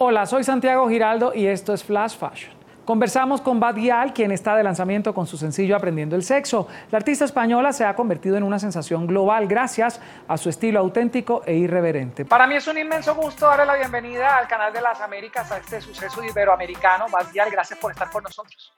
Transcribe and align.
Hola, 0.00 0.26
soy 0.26 0.44
Santiago 0.44 0.88
Giraldo 0.88 1.32
y 1.34 1.48
esto 1.48 1.74
es 1.74 1.82
Flash 1.82 2.16
Fashion. 2.16 2.52
Conversamos 2.84 3.40
con 3.40 3.58
Bad 3.58 3.74
Gyal, 3.74 4.12
quien 4.12 4.30
está 4.30 4.54
de 4.54 4.62
lanzamiento 4.62 5.12
con 5.12 5.26
su 5.26 5.36
sencillo 5.36 5.74
Aprendiendo 5.74 6.14
el 6.14 6.22
Sexo. 6.22 6.68
La 6.92 6.98
artista 6.98 7.24
española 7.24 7.72
se 7.72 7.84
ha 7.84 7.96
convertido 7.96 8.36
en 8.36 8.44
una 8.44 8.60
sensación 8.60 9.08
global 9.08 9.48
gracias 9.48 10.00
a 10.28 10.36
su 10.36 10.50
estilo 10.50 10.78
auténtico 10.78 11.42
e 11.44 11.54
irreverente. 11.54 12.24
Para 12.24 12.46
mí 12.46 12.54
es 12.54 12.68
un 12.68 12.78
inmenso 12.78 13.12
gusto 13.16 13.46
darle 13.46 13.66
la 13.66 13.74
bienvenida 13.74 14.36
al 14.36 14.46
canal 14.46 14.72
de 14.72 14.80
las 14.80 15.00
Américas 15.00 15.50
a 15.50 15.58
este 15.58 15.80
suceso 15.80 16.22
iberoamericano. 16.22 17.06
Bad 17.10 17.32
Gyal, 17.32 17.50
gracias 17.50 17.80
por 17.80 17.90
estar 17.90 18.08
con 18.08 18.22
nosotros. 18.22 18.72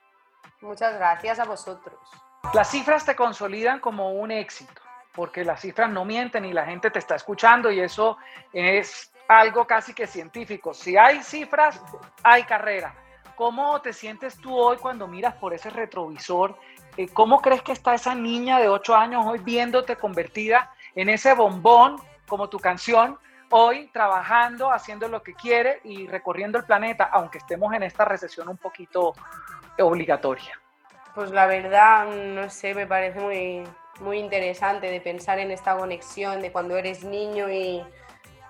Muchas 0.61 0.95
gracias 0.95 1.37
a 1.37 1.45
vosotros. 1.45 1.99
Las 2.55 2.71
cifras 2.71 3.05
te 3.05 3.15
consolidan 3.15 3.79
como 3.79 4.13
un 4.13 4.31
éxito, 4.31 4.81
porque 5.13 5.45
las 5.45 5.61
cifras 5.61 5.91
no 5.91 6.03
mienten 6.03 6.45
y 6.45 6.53
la 6.53 6.65
gente 6.65 6.89
te 6.89 6.97
está 6.97 7.13
escuchando 7.13 7.69
y 7.69 7.79
eso 7.79 8.17
es 8.51 9.10
algo 9.39 9.65
casi 9.65 9.93
que 9.93 10.07
científico. 10.07 10.73
Si 10.73 10.97
hay 10.97 11.23
cifras, 11.23 11.81
hay 12.23 12.43
carrera. 12.43 12.93
¿Cómo 13.35 13.81
te 13.81 13.93
sientes 13.93 14.37
tú 14.37 14.55
hoy 14.55 14.77
cuando 14.77 15.07
miras 15.07 15.35
por 15.35 15.53
ese 15.53 15.69
retrovisor? 15.69 16.57
Eh, 16.97 17.07
¿Cómo 17.07 17.41
crees 17.41 17.61
que 17.61 17.71
está 17.71 17.93
esa 17.93 18.13
niña 18.13 18.59
de 18.59 18.67
8 18.67 18.93
años 18.95 19.25
hoy 19.25 19.39
viéndote 19.39 19.95
convertida 19.95 20.73
en 20.95 21.09
ese 21.09 21.33
bombón 21.33 21.95
como 22.27 22.49
tu 22.49 22.59
canción? 22.59 23.17
Hoy 23.49 23.89
trabajando, 23.93 24.71
haciendo 24.71 25.07
lo 25.07 25.23
que 25.23 25.33
quiere 25.33 25.79
y 25.83 26.07
recorriendo 26.07 26.57
el 26.57 26.65
planeta, 26.65 27.09
aunque 27.11 27.37
estemos 27.37 27.73
en 27.73 27.83
esta 27.83 28.05
recesión 28.05 28.49
un 28.49 28.57
poquito 28.57 29.13
obligatoria. 29.79 30.59
Pues 31.15 31.31
la 31.31 31.47
verdad, 31.47 32.07
no 32.07 32.49
sé, 32.49 32.73
me 32.73 32.85
parece 32.85 33.19
muy, 33.19 33.63
muy 34.01 34.19
interesante 34.19 34.87
de 34.87 35.01
pensar 35.01 35.39
en 35.39 35.51
esta 35.51 35.75
conexión 35.75 36.41
de 36.41 36.51
cuando 36.51 36.77
eres 36.77 37.03
niño 37.03 37.49
y 37.49 37.83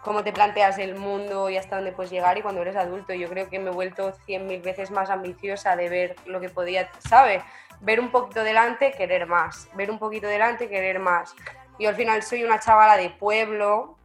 cómo 0.04 0.24
te 0.24 0.34
planteas 0.34 0.78
el 0.80 0.96
mundo 0.96 1.50
y 1.50 1.58
hasta 1.58 1.76
dónde 1.76 1.92
puedes 1.92 2.12
llegar 2.12 2.38
y 2.38 2.42
cuando 2.42 2.62
eres 2.62 2.76
adulto. 2.76 3.14
Yo 3.14 3.30
creo 3.30 3.50
que 3.50 3.60
me 3.60 3.70
he 3.70 3.74
vuelto 3.74 4.12
cien 4.26 4.48
mil 4.48 4.62
veces 4.62 4.92
más 4.92 5.10
ambiciosa 5.10 5.76
de 5.76 5.90
ver 5.90 6.16
lo 6.26 6.40
que 6.40 6.50
podía, 6.50 6.90
¿sabes? 7.08 7.44
Ver 7.80 8.00
un 8.00 8.12
poquito 8.12 8.44
delante, 8.44 8.92
querer 8.92 9.28
más. 9.28 9.70
Ver 9.74 9.92
un 9.92 10.00
poquito 10.00 10.28
delante, 10.28 10.70
querer 10.70 11.00
más. 11.00 11.36
Yo 11.80 11.90
al 11.90 11.96
final 11.96 12.22
soy 12.24 12.44
una 12.44 12.60
chavala 12.60 12.98
de 12.98 13.10
pueblo 13.10 13.98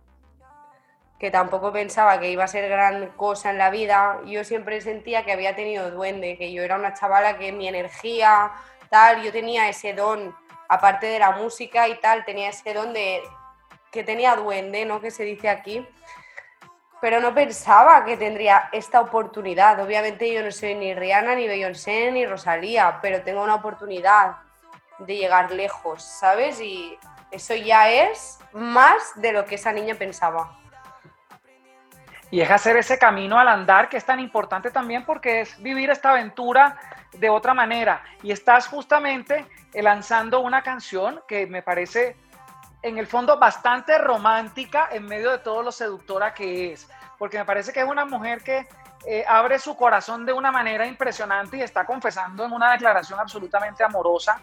que 1.19 1.31
tampoco 1.31 1.73
pensaba 1.73 2.21
que 2.21 2.31
iba 2.31 2.45
a 2.45 2.49
ser 2.49 2.69
gran 2.69 3.09
cosa 3.13 3.51
en 3.51 3.59
la 3.59 3.71
vida. 3.71 4.21
Yo 4.27 4.45
siempre 4.45 4.81
sentía 4.81 5.25
que 5.25 5.33
había 5.33 5.57
tenido 5.57 5.91
duende, 5.91 6.37
que 6.37 6.53
yo 6.53 6.63
era 6.63 6.77
una 6.77 6.93
chavala 6.93 7.39
que 7.39 7.53
mi 7.53 7.69
energía, 7.69 8.53
tal, 8.91 9.23
yo 9.23 9.33
tenía 9.33 9.69
ese 9.69 9.95
don, 9.95 10.35
aparte 10.69 11.07
de 11.07 11.19
la 11.19 11.33
música 11.33 11.89
y 11.89 11.99
tal, 12.01 12.25
tenía 12.25 12.51
ese 12.51 12.75
don 12.75 12.93
de 12.93 13.23
que 13.91 14.05
tenía 14.05 14.37
duende, 14.37 14.85
¿no? 14.85 15.01
Que 15.01 15.11
se 15.11 15.25
dice 15.25 15.49
aquí. 15.49 15.87
Pero 17.01 17.21
no 17.21 17.35
pensaba 17.35 18.05
que 18.05 18.17
tendría 18.17 18.69
esta 18.73 19.01
oportunidad. 19.01 19.81
Obviamente 19.81 20.33
yo 20.33 20.43
no 20.43 20.51
soy 20.51 20.75
ni 20.75 20.95
Rihanna, 20.95 21.35
ni 21.35 21.47
Beyoncé, 21.47 22.11
ni 22.11 22.27
Rosalía, 22.27 22.99
pero 23.03 23.23
tengo 23.23 23.43
una 23.43 23.55
oportunidad 23.55 24.37
de 24.99 25.17
llegar 25.17 25.51
lejos, 25.51 26.03
¿sabes? 26.03 26.61
Y 26.61 26.99
eso 27.31 27.55
ya 27.55 27.91
es 27.91 28.39
más 28.53 29.13
de 29.17 29.33
lo 29.33 29.45
que 29.45 29.57
esa 29.57 29.73
niña 29.73 29.95
pensaba. 29.95 30.57
Y 32.31 32.41
es 32.41 32.51
hacer 32.51 32.77
ese 32.77 32.99
camino 32.99 33.39
al 33.39 33.49
andar 33.49 33.89
que 33.89 33.97
es 33.97 34.05
tan 34.05 34.19
importante 34.19 34.71
también 34.71 35.05
porque 35.05 35.43
es 35.43 35.63
vivir 35.63 35.91
esta 35.91 36.11
aventura 36.11 36.77
de 37.13 37.31
otra 37.31 37.55
manera. 37.55 38.03
Y 38.23 38.33
estás 38.33 38.67
justamente 38.67 39.47
lanzando 39.75 40.41
una 40.41 40.63
canción 40.63 41.21
que 41.29 41.47
me 41.47 41.63
parece 41.63 42.17
en 42.83 42.99
el 42.99 43.07
fondo 43.07 43.39
bastante 43.39 43.99
romántica 43.99 44.89
en 44.91 45.07
medio 45.07 45.31
de 45.31 45.39
todo 45.39 45.63
lo 45.63 45.73
seductora 45.73 46.35
que 46.35 46.73
es, 46.73 46.89
porque 47.19 47.39
me 47.39 47.45
parece 47.45 47.73
que 47.73 47.81
es 47.81 47.87
una 47.87 48.05
mujer 48.05 48.43
que 48.43 48.69
eh, 49.07 49.25
abre 49.29 49.59
su 49.59 49.77
corazón 49.77 50.27
de 50.27 50.33
una 50.33 50.51
manera 50.51 50.87
impresionante 50.87 51.57
y 51.57 51.63
está 51.63 51.87
confesando 51.87 52.45
en 52.45 52.53
una 52.53 52.73
declaración 52.73 53.21
absolutamente 53.21 53.85
amorosa, 53.85 54.41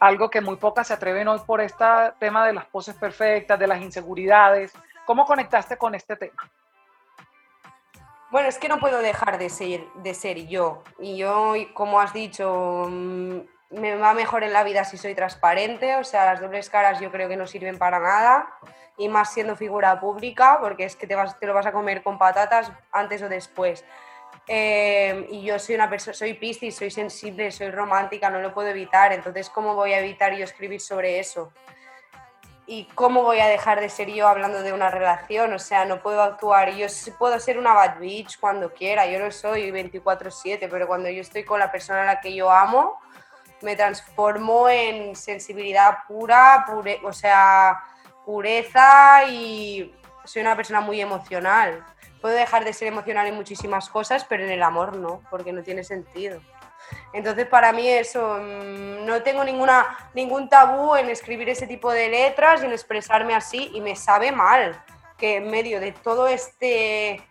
algo 0.00 0.30
que 0.30 0.40
muy 0.40 0.56
pocas 0.56 0.86
se 0.86 0.94
atreven 0.94 1.28
hoy 1.28 1.40
por 1.40 1.60
este 1.60 1.84
tema 2.18 2.46
de 2.46 2.52
las 2.52 2.66
poses 2.66 2.94
perfectas, 2.94 3.58
de 3.58 3.66
las 3.66 3.80
inseguridades. 3.80 4.72
¿Cómo 5.04 5.24
conectaste 5.24 5.76
con 5.76 5.94
este 5.94 6.16
tema? 6.16 6.50
Bueno, 8.30 8.48
es 8.48 8.58
que 8.58 8.68
no 8.68 8.78
puedo 8.78 8.98
dejar 8.98 9.38
de 9.38 9.48
ser, 9.48 9.84
de 9.94 10.14
ser 10.14 10.46
yo. 10.46 10.82
Y 10.98 11.16
yo, 11.16 11.54
como 11.72 12.00
has 12.00 12.12
dicho, 12.12 12.86
mm, 12.88 13.40
me 13.70 13.96
va 13.96 14.14
mejor 14.14 14.44
en 14.44 14.52
la 14.52 14.64
vida 14.64 14.84
si 14.84 14.96
soy 14.96 15.14
transparente, 15.14 15.96
o 15.96 16.04
sea, 16.04 16.24
las 16.24 16.40
dobles 16.40 16.70
caras 16.70 17.00
yo 17.00 17.10
creo 17.10 17.28
que 17.28 17.36
no 17.36 17.46
sirven 17.46 17.78
para 17.78 17.98
nada, 17.98 18.48
y 18.96 19.08
más 19.08 19.32
siendo 19.32 19.56
figura 19.56 20.00
pública, 20.00 20.58
porque 20.60 20.84
es 20.84 20.96
que 20.96 21.06
te, 21.06 21.14
vas, 21.14 21.38
te 21.38 21.46
lo 21.46 21.54
vas 21.54 21.66
a 21.66 21.72
comer 21.72 22.02
con 22.02 22.18
patatas 22.18 22.72
antes 22.90 23.22
o 23.22 23.28
después. 23.28 23.84
Eh, 24.46 25.26
y 25.30 25.42
yo 25.42 25.58
soy 25.58 25.74
una 25.74 25.88
persona, 25.88 26.14
soy 26.14 26.34
piscis, 26.34 26.76
soy 26.76 26.90
sensible, 26.90 27.50
soy 27.52 27.70
romántica, 27.70 28.30
no 28.30 28.40
lo 28.40 28.52
puedo 28.52 28.68
evitar, 28.68 29.12
entonces 29.12 29.50
¿cómo 29.50 29.74
voy 29.74 29.92
a 29.92 30.00
evitar 30.00 30.34
yo 30.34 30.44
escribir 30.44 30.80
sobre 30.80 31.18
eso? 31.18 31.52
¿Y 32.66 32.84
cómo 32.94 33.22
voy 33.22 33.40
a 33.40 33.46
dejar 33.46 33.80
de 33.80 33.88
ser 33.88 34.08
yo 34.10 34.26
hablando 34.26 34.62
de 34.62 34.72
una 34.72 34.90
relación? 34.90 35.52
O 35.52 35.58
sea, 35.58 35.84
no 35.84 36.02
puedo 36.02 36.22
actuar, 36.22 36.74
yo 36.74 36.86
puedo 37.18 37.38
ser 37.40 37.58
una 37.58 37.72
bad 37.72 37.98
bitch 37.98 38.38
cuando 38.38 38.72
quiera, 38.74 39.06
yo 39.06 39.18
no 39.18 39.30
soy 39.30 39.70
24/7, 39.70 40.68
pero 40.68 40.86
cuando 40.86 41.08
yo 41.08 41.20
estoy 41.20 41.44
con 41.44 41.60
la 41.60 41.70
persona 41.70 42.02
a 42.02 42.06
la 42.06 42.20
que 42.20 42.34
yo 42.34 42.50
amo, 42.50 43.00
me 43.62 43.76
transformo 43.76 44.68
en 44.68 45.16
sensibilidad 45.16 45.98
pura, 46.06 46.66
o 47.02 47.12
sea, 47.12 47.82
pureza 48.24 49.24
y 49.24 49.94
soy 50.24 50.42
una 50.42 50.56
persona 50.56 50.80
muy 50.80 51.00
emocional. 51.00 51.84
Puedo 52.20 52.34
dejar 52.34 52.64
de 52.64 52.72
ser 52.72 52.88
emocional 52.88 53.26
en 53.26 53.34
muchísimas 53.34 53.88
cosas, 53.88 54.24
pero 54.24 54.44
en 54.44 54.50
el 54.50 54.62
amor 54.62 54.96
no, 54.96 55.22
porque 55.30 55.52
no 55.52 55.62
tiene 55.62 55.84
sentido. 55.84 56.40
Entonces, 57.12 57.46
para 57.46 57.72
mí 57.72 57.88
eso, 57.88 58.38
mm, 58.40 59.04
no 59.04 59.22
tengo 59.22 59.44
ninguna, 59.44 60.10
ningún 60.14 60.48
tabú 60.48 60.94
en 60.96 61.10
escribir 61.10 61.48
ese 61.48 61.66
tipo 61.66 61.90
de 61.92 62.08
letras 62.08 62.62
y 62.62 62.66
en 62.66 62.72
expresarme 62.72 63.34
así 63.34 63.70
y 63.74 63.80
me 63.80 63.96
sabe 63.96 64.32
mal 64.32 64.82
que 65.16 65.36
en 65.36 65.50
medio 65.50 65.80
de 65.80 65.92
todo 65.92 66.28
este 66.28 67.22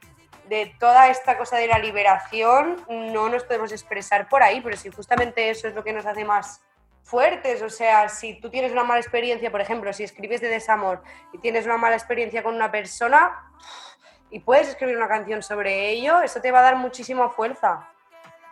de 0.49 0.73
toda 0.79 1.09
esta 1.09 1.37
cosa 1.37 1.57
de 1.57 1.67
la 1.67 1.79
liberación 1.79 2.83
no 2.87 3.29
nos 3.29 3.43
podemos 3.43 3.71
expresar 3.71 4.29
por 4.29 4.43
ahí, 4.43 4.61
pero 4.61 4.77
si 4.77 4.89
justamente 4.89 5.49
eso 5.49 5.67
es 5.67 5.75
lo 5.75 5.83
que 5.83 5.93
nos 5.93 6.05
hace 6.05 6.23
más 6.25 6.61
fuertes, 7.03 7.61
o 7.61 7.69
sea, 7.69 8.09
si 8.09 8.39
tú 8.39 8.49
tienes 8.49 8.71
una 8.71 8.83
mala 8.83 8.99
experiencia, 8.99 9.51
por 9.51 9.61
ejemplo, 9.61 9.91
si 9.93 10.03
escribes 10.03 10.41
de 10.41 10.49
desamor 10.49 11.03
y 11.33 11.37
tienes 11.37 11.65
una 11.65 11.77
mala 11.77 11.95
experiencia 11.95 12.43
con 12.43 12.55
una 12.55 12.71
persona 12.71 13.51
y 14.29 14.39
puedes 14.39 14.67
escribir 14.67 14.97
una 14.97 15.07
canción 15.07 15.41
sobre 15.41 15.89
ello, 15.89 16.21
eso 16.21 16.41
te 16.41 16.51
va 16.51 16.59
a 16.59 16.63
dar 16.63 16.75
muchísima 16.75 17.29
fuerza 17.29 17.89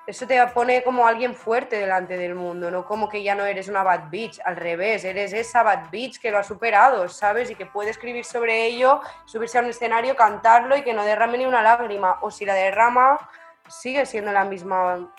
eso 0.08 0.28
te 0.28 0.40
pone 0.48 0.84
como 0.84 1.08
alguien 1.08 1.34
fuerte 1.34 1.78
delante 1.78 2.18
del 2.18 2.36
mundo, 2.36 2.70
no 2.70 2.86
como 2.86 3.10
que 3.10 3.24
ya 3.24 3.34
no 3.34 3.46
eres 3.46 3.68
una 3.68 3.82
bad 3.82 4.10
bitch, 4.10 4.40
al 4.46 4.56
revés, 4.56 5.04
eres 5.04 5.34
esa 5.34 5.64
bad 5.64 5.90
bitch 5.90 6.20
que 6.20 6.30
lo 6.30 6.38
ha 6.38 6.44
superado, 6.44 7.10
¿sabes? 7.10 7.50
Y 7.50 7.56
que 7.56 7.66
puede 7.66 7.90
escribir 7.90 8.24
sobre 8.24 8.66
ello, 8.66 9.02
subirse 9.26 9.58
a 9.58 9.62
un 9.62 9.68
escenario, 9.68 10.16
cantarlo 10.16 10.78
y 10.78 10.84
que 10.84 10.94
no 10.94 11.04
derrame 11.04 11.40
ni 11.40 11.46
una 11.46 11.64
lágrima, 11.64 12.20
o 12.22 12.30
si 12.30 12.46
la 12.46 12.54
derrama, 12.54 13.18
sigue 13.68 14.06
siendo 14.06 14.32
la 14.32 14.46
misma 14.46 15.12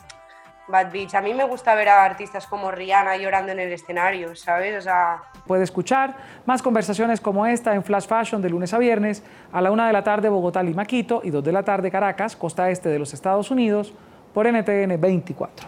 bad 0.68 0.92
bitch. 0.92 1.14
A 1.14 1.20
mí 1.20 1.34
me 1.34 1.44
gusta 1.44 1.74
ver 1.74 1.88
a 1.88 2.04
artistas 2.04 2.46
como 2.46 2.70
Rihanna 2.70 3.16
llorando 3.16 3.50
en 3.50 3.58
el 3.58 3.72
escenario, 3.72 4.36
¿sabes? 4.36 4.78
O 4.78 4.80
sea... 4.80 5.20
Puede 5.48 5.64
escuchar 5.64 6.14
más 6.44 6.62
conversaciones 6.62 7.20
como 7.20 7.44
esta 7.44 7.74
en 7.74 7.82
Flash 7.82 8.06
Fashion 8.06 8.40
de 8.40 8.50
lunes 8.50 8.72
a 8.72 8.78
viernes, 8.78 9.24
a 9.52 9.60
la 9.60 9.72
una 9.72 9.88
de 9.88 9.92
la 9.92 10.04
tarde 10.04 10.28
Bogotá, 10.28 10.62
Lima, 10.62 10.84
Quito 10.84 11.22
y 11.24 11.30
dos 11.30 11.42
de 11.42 11.50
la 11.50 11.64
tarde 11.64 11.90
Caracas, 11.90 12.36
costa 12.36 12.70
este 12.70 12.88
de 12.88 13.00
los 13.00 13.14
Estados 13.14 13.50
Unidos 13.50 13.92
por 14.36 14.46
NTN 14.46 15.00
24. 15.00 15.66